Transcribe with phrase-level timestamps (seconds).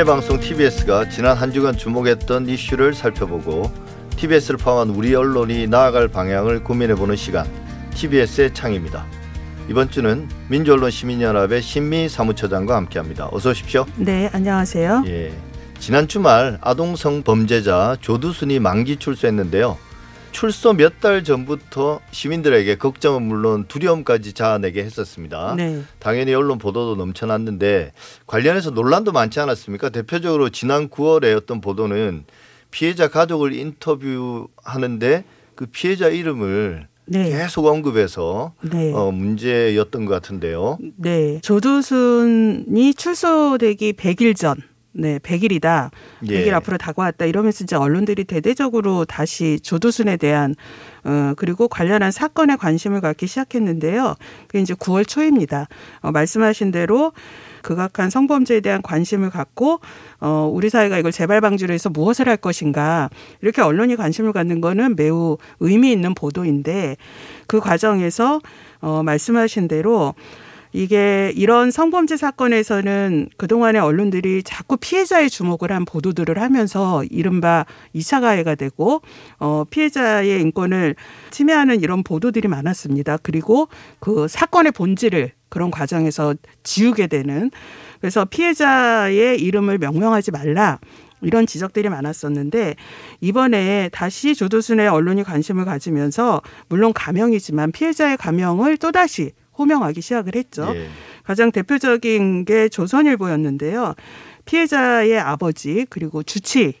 [0.00, 3.70] 국민의 방송 TBS가 지난 한 주간 주목했던 이슈를 살펴보고
[4.16, 7.46] TBS를 포함한 우리 언론이 나아갈 방향을 고민해보는 시간
[7.94, 9.04] TBS의 창입니다.
[9.68, 13.28] 이번 주는 민주언론 시민연합의 신미 사무처장과 함께합니다.
[13.30, 13.84] 어서 오십시오.
[13.96, 15.04] 네, 안녕하세요.
[15.06, 15.32] 예,
[15.78, 19.76] 지난 주말 아동성 범죄자 조두순이 만기 출소했는데요.
[20.32, 25.54] 출소 몇 달 전부터 시민들에게 걱정은 물론 두려움까지 자아내게 했었습니다.
[25.56, 25.82] 네.
[25.98, 27.92] 당연히 언론 보도도 넘쳐났는데
[28.26, 29.88] 관련해서 논란도 많지 않았습니까?
[29.88, 32.24] 대표적으로 지난 9월에 어떤 보도는
[32.70, 35.24] 피해자 가족을 인터뷰하는데
[35.54, 37.30] 그 피해자 이름을 네.
[37.30, 38.92] 계속 언급해서 네.
[38.92, 40.78] 어, 문제였던 것 같은데요.
[40.96, 41.40] 네.
[41.40, 44.56] 조두순이 출소되기 100일 전.
[44.92, 45.90] 네, 100일이다.
[46.28, 46.44] 예.
[46.44, 47.24] 100일 앞으로 다가왔다.
[47.26, 50.54] 이러면서 이제 언론들이 대대적으로 다시 조두순에 대한
[51.04, 54.16] 어 그리고 관련한 사건에 관심을 갖기 시작했는데요.
[54.48, 55.68] 그게 이제 9월 초입니다.
[56.00, 57.12] 어 말씀하신 대로
[57.62, 59.80] 극악한 성범죄에 대한 관심을 갖고
[60.18, 63.10] 어 우리 사회가 이걸 재발 방지를 해서 무엇을 할 것인가
[63.42, 66.96] 이렇게 언론이 관심을 갖는 거는 매우 의미 있는 보도인데
[67.46, 68.40] 그 과정에서
[68.80, 70.14] 어 말씀하신 대로
[70.72, 78.54] 이게 이런 성범죄 사건에서는 그동안에 언론들이 자꾸 피해자의 주목을 한 보도들을 하면서 이른바 이차 가해가
[78.54, 79.02] 되고
[79.38, 80.94] 어 피해자의 인권을
[81.30, 83.18] 침해하는 이런 보도들이 많았습니다.
[83.22, 87.50] 그리고 그 사건의 본질을 그런 과정에서 지우게 되는
[88.00, 90.78] 그래서 피해자의 이름을 명명하지 말라.
[91.22, 92.76] 이런 지적들이 많았었는데
[93.20, 100.72] 이번에 다시 조두순의 언론이 관심을 가지면서 물론 가명이지만 피해자의 가명을 또다시 호명하기 시작을 했죠.
[100.74, 100.88] 예.
[101.22, 103.94] 가장 대표적인 게 조선일보였는데요.
[104.46, 106.74] 피해자의 아버지 그리고 주치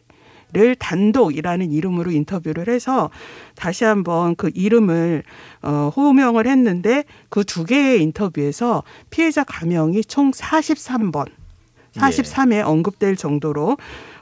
[0.52, 3.08] 를 단독이라는 이름으로 인터뷰를 해서
[3.54, 5.22] 다시 한번 그 이름을
[5.62, 11.26] 어, 호명을 했는데 그 두 개의 인터뷰에서 피해자 가명이 총 43번,
[11.94, 13.76] 43회 언급될 정도로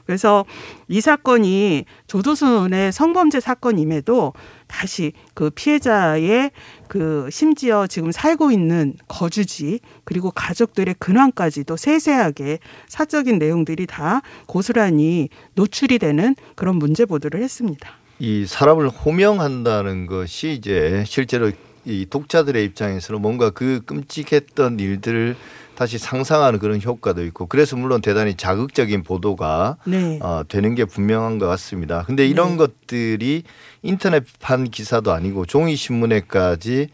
[0.09, 0.43] 그래서
[0.87, 4.33] 이 사건이 조두순의 성범죄 사건임에도
[4.65, 6.49] 다시 그 피해자의
[6.87, 15.99] 그 심지어 지금 살고 있는 거주지 그리고 가족들의 근황까지도 세세하게 사적인 내용들이 다 고스란히 노출이
[15.99, 17.91] 되는 그런 문제 보도를 했습니다.
[18.17, 21.51] 이 사람을 호명한다는 것이 이제 실제로
[21.85, 25.35] 이 독자들의 입장에서는 뭔가 그 끔찍했던 일들을
[25.79, 30.19] 다시 상상하는 그런 효과도 있고 그래서 물론 대단히 자극적인 보도가 네.
[30.21, 32.03] 어, 되는 게 분명한 것 같습니다.
[32.05, 32.57] 근데 이런 네.
[32.57, 33.43] 것들이
[33.81, 36.89] 인터넷판 기사도 아니고 종이 신문에까지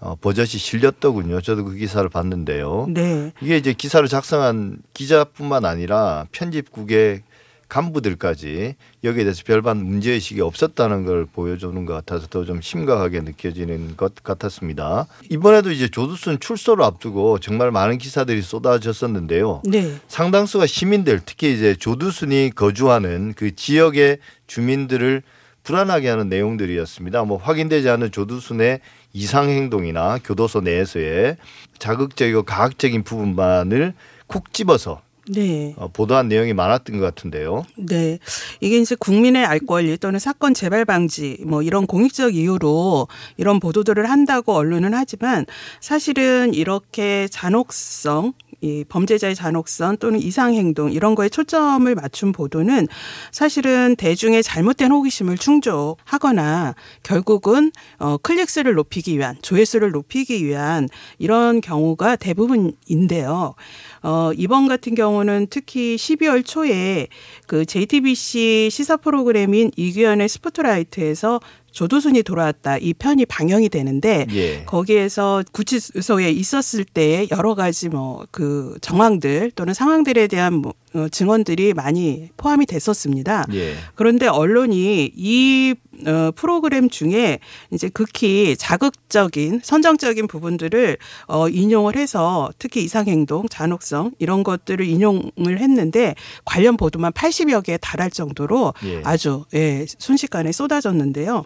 [0.00, 1.40] 어, 버젓이 실렸더군요.
[1.40, 2.88] 저도 그 기사를 봤는데요.
[2.90, 3.32] 네.
[3.40, 7.22] 이게 이제 기사를 작성한 기자뿐만 아니라 편집국의
[7.68, 14.22] 간부들까지 여기에 대해서 별반 문제의식이 없었다는 걸 보여주는 것 같아서 더 좀 심각하게 느껴지는 것
[14.22, 15.06] 같았습니다.
[15.30, 19.62] 이번에도 이제 조두순 출소를 앞두고 정말 많은 기사들이 쏟아졌었는데요.
[19.64, 19.96] 네.
[20.06, 25.22] 상당수가 시민들 특히 이제 조두순이 거주하는 그 지역의 주민들을
[25.64, 27.24] 불안하게 하는 내용들이었습니다.
[27.24, 28.78] 뭐 확인되지 않은 조두순의
[29.12, 31.36] 이상 행동이나 교도소 내에서의
[31.80, 33.94] 자극적이고 가학적인 부분만을
[34.28, 35.74] 콕 집어서 네.
[35.76, 37.64] 어, 보도한 내용이 많았던 것 같은데요.
[37.76, 38.18] 네.
[38.60, 44.08] 이게 이제 국민의 알 권리 또는 사건 재발 방지 뭐 이런 공익적 이유로 이런 보도들을
[44.08, 45.46] 한다고 언론은 하지만
[45.80, 52.88] 사실은 이렇게 잔혹성 이 범죄자의 잔혹성 또는 이상 행동 이런 거에 초점을 맞춘 보도는
[53.30, 62.16] 사실은 대중의 잘못된 호기심을 충족하거나 결국은 어 클릭수를 높이기 위한 조회수를 높이기 위한 이런 경우가
[62.16, 63.54] 대부분인데요.
[64.02, 67.08] 어 이번 같은 경우는 특히 12월 초에
[67.46, 71.40] 그 JTBC 시사 프로그램인 이규현의 스포트라이트에서
[71.76, 74.64] 조두순이 돌아왔다 이 편이 방영이 되는데 예.
[74.64, 81.74] 거기에서 구치소에 있었을 때 여러 가지 뭐 그 정황들 또는 상황들에 대한 뭐 어, 증언들이
[81.74, 83.46] 많이 포함이 됐었습니다.
[83.52, 83.74] 예.
[83.94, 85.74] 그런데 언론이 이
[86.06, 87.38] 어, 프로그램 중에
[87.72, 90.96] 이제 극히 자극적인 선정적인 부분들을
[91.26, 96.14] 어, 인용을 해서 특히 이상행동, 잔혹성 이런 것들을 인용을 했는데
[96.44, 99.02] 관련 보도만 80여 개에 달할 정도로 예.
[99.04, 101.44] 아주 예, 순식간에 쏟아졌는데요.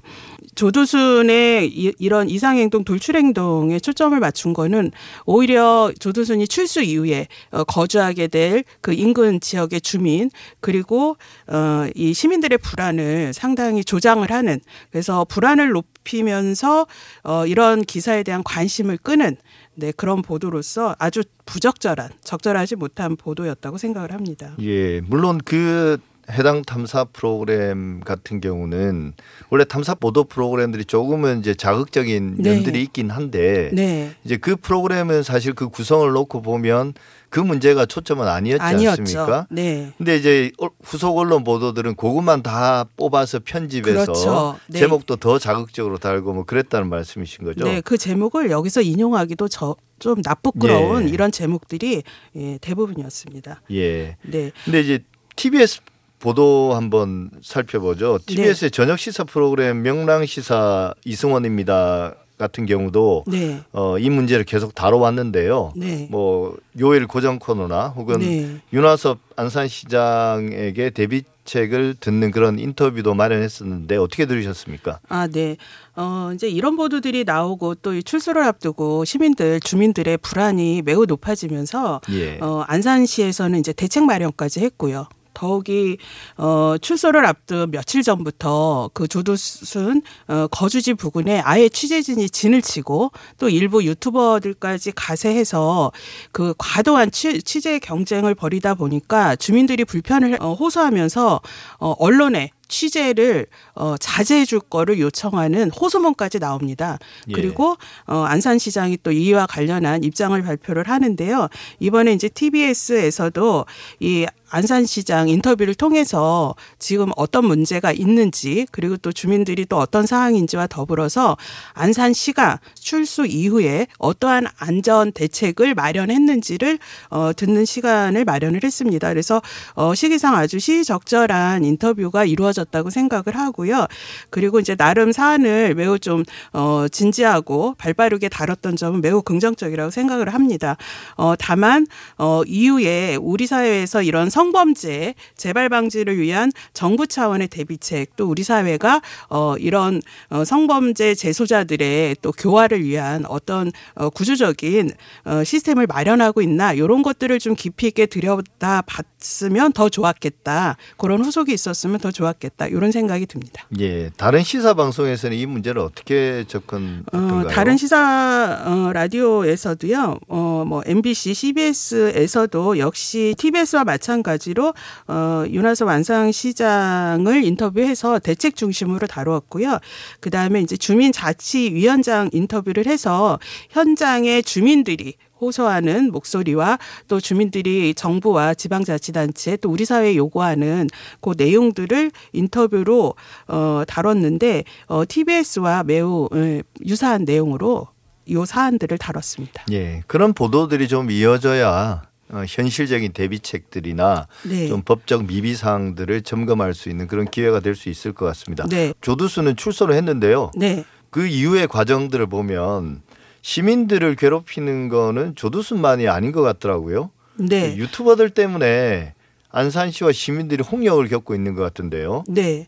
[0.54, 4.90] 조두순의 이, 이런 이상행동, 돌출행동에 초점을 맞춘 거는
[5.26, 10.30] 오히려 조두순이 출소 이후에 어, 거주하게 될 그 인근 지역의 주민
[10.60, 14.60] 그리고 어, 이 시민들의 불안을 상당히 조장을 하는
[14.90, 16.86] 그래서 불안을 높이면서
[17.24, 19.36] 어, 이런 기사에 대한 관심을 끄는
[19.74, 24.54] 네, 그런 보도로서 아주 부적절한 적절하지 못한 보도였다고 생각을 합니다.
[24.60, 25.98] 예, 물론 그
[26.30, 29.14] 해당 탐사 프로그램 같은 경우는
[29.50, 32.50] 원래 탐사 보도 프로그램들이 조금은 이제 자극적인 네.
[32.50, 34.12] 면들이 있긴 한데 네.
[34.24, 36.94] 이제 그 프로그램은 사실 그 구성을 놓고 보면
[37.30, 39.00] 그 문제가 초점은 아니었지 아니었죠.
[39.02, 39.46] 않습니까?
[39.50, 39.92] 네.
[39.96, 44.58] 근데 이제 어- 후속 언론 보도들은 그것만 다 뽑아서 편집해서 그렇죠.
[44.66, 44.80] 네.
[44.80, 47.64] 제목도 더 자극적으로 달고 뭐 그랬다는 말씀이신 거죠?
[47.64, 51.12] 네, 그 제목을 여기서 인용하기도 저, 좀 나쁘끄러운 예.
[51.12, 52.02] 이런 제목들이
[52.36, 53.62] 예, 대부분이었습니다.
[53.70, 54.16] 예.
[54.22, 54.50] 네.
[54.64, 54.98] 근데 이제
[55.36, 55.80] TBS
[56.18, 58.18] 보도 한번 살펴보죠.
[58.26, 58.34] 네.
[58.34, 63.60] TBS의 저녁 시사 프로그램 명랑 시사 이승원입니다 같은 경우도 네.
[63.72, 65.74] 어, 이 문제를 계속 다뤄왔는데요.
[65.76, 66.08] 네.
[66.10, 68.56] 뭐 요일 고정 코너나 혹은 네.
[68.72, 75.00] 윤화섭 안산시장에게 대비책을 듣는 그런 인터뷰도 마련했었는데 어떻게 들으셨습니까?
[75.08, 75.56] 아, 네.
[75.96, 82.38] 어, 이제 이런 보도들이 나오고 또 이 출소를 앞두고 시민들, 주민들의 불안이 매우 높아지면서 예.
[82.40, 85.06] 어, 안산시에서는 이제 대책 마련까지 했고요.
[85.40, 85.96] 더욱이
[86.36, 93.48] 어, 출소를 앞둔 며칠 전부터 그 조두순 어, 거주지 부근에 아예 취재진이 진을 치고 또
[93.48, 95.92] 일부 유튜버들까지 가세해서
[96.30, 101.40] 그 과도한 취, 취재 경쟁을 벌이다 보니까 주민들이 불편을 어, 호소하면서
[101.78, 106.98] 어, 언론에 취재를 어, 자제해 줄 거를 요청하는 호소문까지 나옵니다.
[107.28, 107.32] 예.
[107.32, 107.76] 그리고
[108.06, 111.48] 어, 안산시장이 또 이와 관련한 입장을 발표를 하는데요.
[111.80, 113.66] 이번에 이제 TBS에서도
[113.98, 121.36] 이 안산시장 인터뷰를 통해서 지금 어떤 문제가 있는지 그리고 또 주민들이 또 어떤 상황인지와 더불어서
[121.72, 126.78] 안산시가 출소 이후에 어떠한 안전 대책을 마련했는지를
[127.10, 129.08] 어, 듣는 시간을 마련을 했습니다.
[129.08, 129.40] 그래서
[129.74, 133.86] 어, 시기상 아주 시적절한 인터뷰가 이루어졌다고 생각을 하고요.
[134.30, 140.76] 그리고 이제 나름 사안을 매우 좀 어, 진지하고 발빠르게 다뤘던 점은 매우 긍정적이라고 생각을 합니다.
[141.16, 141.86] 어, 다만
[142.18, 149.02] 어, 이후에 우리 사회에서 이런 성범죄 재발 방지를 위한 정부 차원의 대비책 또 우리 사회가
[149.28, 150.00] 어, 이런
[150.30, 154.92] 어, 성범죄 재소자들의 또 교화를 위한 어떤 어, 구조적인
[155.26, 161.52] 어, 시스템을 마련하고 있나 이런 것들을 좀 깊이 있게 들여다 봤으면 더 좋았겠다 그런 후속이
[161.52, 163.66] 있었으면 더 좋았겠다 이런 생각이 듭니다.
[163.78, 164.08] 예.
[164.16, 167.46] 다른 시사 방송에서는 이 문제를 어떻게 접근했던가요?
[167.46, 174.74] 어, 다른 시사 어, 라디오에서도요, 어, 뭐 MBC, CBS에서도 역시 TBS와 마찬가지 로
[175.06, 179.78] 어, 윤하섭 완상 시장을 인터뷰해서 대책 중심으로 다루었고요.
[180.20, 183.38] 그 다음에 이제 주민 자치 위원장 인터뷰를 해서
[183.70, 186.78] 현장의 주민들이 호소하는 목소리와
[187.08, 190.88] 또 주민들이 정부와 지방자치단체 또 우리 사회에 요구하는
[191.20, 193.14] 그 내용들을 인터뷰로
[193.48, 197.88] 어, 다뤘는데 어, TBS와 매우 예, 유사한 내용으로
[198.26, 199.64] 이 사안들을 다뤘습니다.
[199.72, 200.02] 예.
[200.06, 204.68] 그런 보도들이 좀 이어져야 어, 현실적인 대비책들이나 네.
[204.68, 208.66] 좀 법적 미비 사항들을 점검할 수 있는 그런 기회가 될 수 있을 것 같습니다.
[208.68, 208.92] 네.
[209.00, 210.50] 조두수는 출소를 했는데요.
[210.56, 210.84] 네.
[211.10, 213.02] 그 이후의 과정들을 보면
[213.42, 217.10] 시민들을 괴롭히는 거는 조두순만이 아닌 것 같더라고요.
[217.36, 217.74] 네.
[217.76, 219.14] 유튜버들 때문에
[219.50, 222.24] 안산시와 시민들이 홍역을 겪고 있는 것 같은데요.
[222.28, 222.66] 네.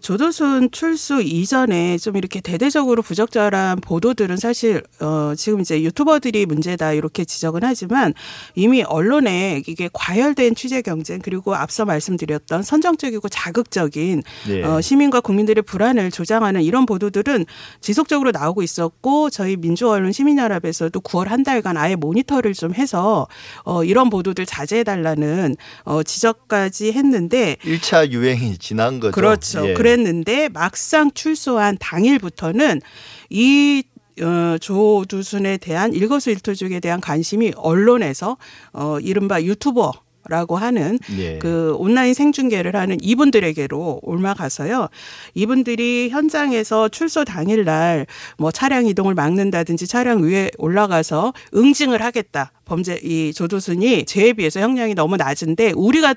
[0.00, 7.24] 조도순 출소 이전에 좀 이렇게 대대적으로 부적절한 보도들은 사실 어 지금 이제 유튜버들이 문제다 이렇게
[7.24, 8.14] 지적은 하지만
[8.54, 14.62] 이미 언론에 이게 과열된 취재 경쟁 그리고 앞서 말씀드렸던 선정적이고 자극적인 예.
[14.62, 17.44] 어 시민과 국민들의 불안을 조장하는 이런 보도들은
[17.80, 23.26] 지속적으로 나오고 있었고 저희 민주언론 시민연합에서도 9월 한 달간 아예 모니터를 좀 해서
[23.64, 29.12] 어 이런 보도들 자제해 달라는 어 지적까지 했는데 1차 유행이 지난 거죠.
[29.12, 29.68] 그렇죠.
[29.68, 29.74] 예.
[29.90, 32.80] 그랬는데 막상 출소한 당일부터는
[33.30, 33.82] 이
[34.22, 38.36] 어, 조두순에 대한 일거수일투족에 대한 관심이 언론에서
[38.72, 39.92] 어, 이른바 유튜버
[40.28, 41.38] 라고 하는 예.
[41.38, 44.88] 그 온라인 생중계를 하는 이분들에게로 옮아가서요.
[45.34, 48.06] 이분들이 현장에서 출소 당일 날
[48.36, 52.52] 뭐 차량 이동을 막는다든지 차량 위에 올라가서 응징을 하겠다.
[52.66, 56.14] 범죄 이 조두순이 죄에 비해서 형량이 너무 낮은데 우리가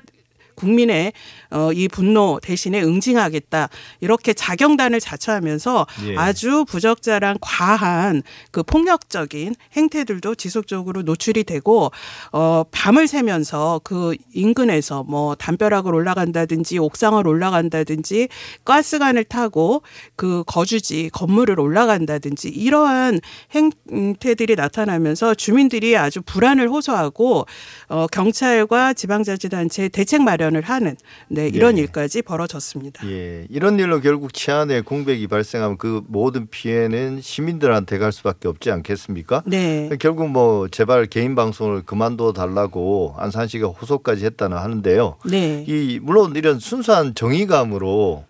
[0.54, 1.12] 국민의
[1.50, 3.68] 어, 이 분노 대신에 응징하겠다
[4.00, 6.16] 이렇게 자경단을 자처하면서 예.
[6.16, 11.90] 아주 부적절한 과한 그 폭력적인 행태들도 지속적으로 노출이 되고
[12.32, 18.28] 어, 밤을 새면서 그 인근에서 뭐 담벼락을 올라간다든지 옥상을 올라간다든지
[18.64, 19.82] 가스관을 타고
[20.16, 23.20] 그 거주지 건물을 올라간다든지 이러한
[23.52, 27.46] 행태들이 나타나면서 주민들이 아주 불안을 호소하고
[27.88, 30.94] 어, 경찰과 지방자치단체 대책 마련 을 하는
[31.28, 31.82] 네, 이런 예.
[31.82, 33.06] 일까지 벌어졌습니다.
[33.08, 39.42] 예, 이런 일로 결국 치안에 공백이 발생하면 그 모든 피해는 시민들한테 갈 수밖에 없지 않겠습니까?
[39.46, 39.88] 네.
[39.98, 45.16] 결국 뭐 제발 개인 방송을 그만둬 달라고 안산시가 호소까지 했다는 하는데요.
[45.24, 45.64] 네.
[45.66, 48.24] 이 물론 이런 순수한 정의감으로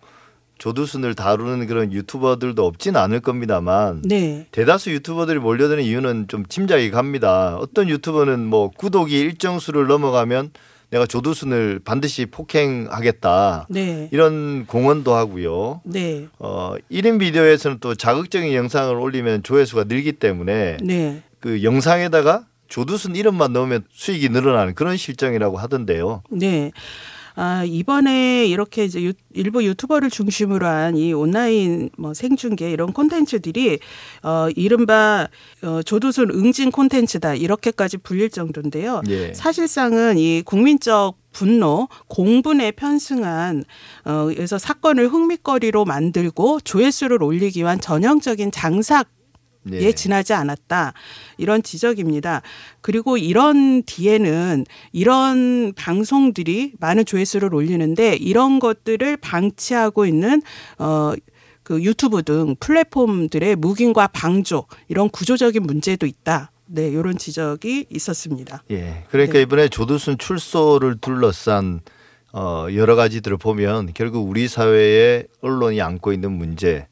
[0.57, 4.47] 조두순을 다루는 그런 유튜버들도 없진 않을 겁니다만 네.
[4.51, 7.57] 대다수 유튜버들이 몰려드는 이유는 좀 짐작이 갑니다.
[7.57, 10.51] 어떤 유튜버는 뭐 구독이 일정 수를 넘어가면
[10.95, 13.67] 내가 조두순을 반드시 폭행하겠다.
[13.69, 14.07] 네.
[14.11, 15.81] 이런 공언도 하고요.
[15.83, 16.27] 네.
[16.39, 21.21] 어, 1인 비디오에서는 또 자극적인 영상을 올리면 조회수가 늘기 때문에 네.
[21.41, 26.23] 그 영상에다가 조두순 이름만 넣으면 수익이 늘어나는 그런 실정이라고 하던데요.
[26.29, 26.71] 네.
[27.35, 33.79] 아, 이번에 이렇게 이제 유, 일부 유튜버를 중심으로 한 이 온라인 뭐 생중계 이런 콘텐츠들이
[34.23, 35.27] 어 이른바
[35.63, 39.01] 어 조두순 응징 콘텐츠다 이렇게까지 불릴 정도인데요.
[39.09, 39.33] 예.
[39.33, 43.63] 사실상은 이 국민적 분노, 공분에 편승한
[44.05, 49.07] 어 그래서 사건을 흥미거리로 만들고 조회수를 올리기 위한 전형적인 장삭
[49.71, 49.79] 예.
[49.81, 50.93] 예, 지나지 않았다.
[51.37, 52.41] 이런 지적입니다.
[52.81, 60.41] 그리고 이런 뒤에는 이런 방송들이 많은 조회수를 올리는데 이런 것들을 방치하고 있는
[60.77, 61.13] 어,
[61.63, 66.51] 그 유튜브 등 플랫폼들의 묵인과 방조 이런 구조적인 문제도 있다.
[66.67, 68.63] 네, 이런 지적이 있었습니다.
[68.71, 69.03] 예.
[69.09, 69.41] 그러니까 네.
[69.41, 71.81] 이번에 조두순 출소를 둘러싼
[72.33, 76.87] 어 여러 가지들을 보면 결국 우리 사회의 언론이 안고 있는 문제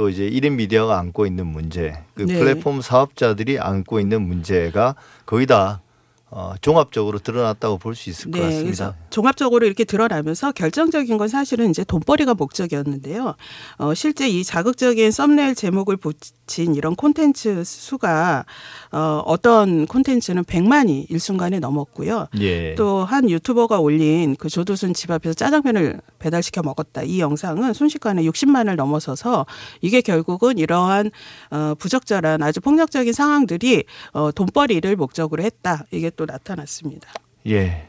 [0.00, 2.38] 또 이제 1인 미디어가 안고 있는 문제 그 네.
[2.38, 4.94] 플랫폼 사업자들이 안고 있는 문제가
[5.26, 5.82] 거의 다
[6.32, 8.64] 어, 종합적으로 드러났다고 볼 수 있을 것 네, 같습니다.
[8.64, 13.34] 그래서 종합적으로 이렇게 드러나면서 결정적인 건 사실은 이제 돈벌이가 목적이었는데요.
[13.78, 18.44] 어, 실제 이 자극적인 썸네일 제목을 붙인 이런 콘텐츠 수가
[18.92, 22.28] 어, 어떤 콘텐츠는 100만이 일순간에 넘었고요.
[22.40, 22.74] 예.
[22.76, 27.02] 또한 유튜버가 올린 그 조두순 집 앞에서 짜장면을 배달시켜 먹었다.
[27.02, 29.46] 이 영상은 순식간에 60만을 넘어서서
[29.80, 31.10] 이게 결국은 이러한
[31.50, 35.84] 어, 부적절한 아주 폭력적인 상황들이 어, 돈벌이를 목적으로 했다.
[35.90, 37.14] 이게 또 나타났습니다.
[37.46, 37.88] 예.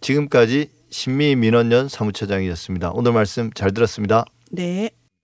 [0.00, 2.90] 지금까지 신미 민원연 사무처장이었습니다.
[2.92, 4.24] 오늘 말씀 잘 들었습니다.
[4.50, 4.90] 네.